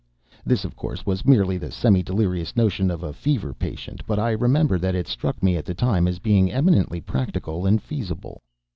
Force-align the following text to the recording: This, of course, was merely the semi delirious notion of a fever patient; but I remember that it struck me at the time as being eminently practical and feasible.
This, 0.43 0.65
of 0.65 0.75
course, 0.75 1.05
was 1.05 1.25
merely 1.27 1.59
the 1.59 1.69
semi 1.69 2.01
delirious 2.01 2.55
notion 2.55 2.89
of 2.89 3.03
a 3.03 3.13
fever 3.13 3.53
patient; 3.53 4.01
but 4.07 4.17
I 4.17 4.31
remember 4.31 4.79
that 4.79 4.95
it 4.95 5.07
struck 5.07 5.43
me 5.43 5.57
at 5.57 5.65
the 5.65 5.75
time 5.75 6.07
as 6.07 6.17
being 6.17 6.51
eminently 6.51 7.01
practical 7.01 7.67
and 7.67 7.79
feasible. 7.79 8.41